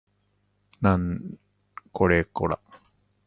[0.81, 1.37] なん
[1.91, 2.59] これこら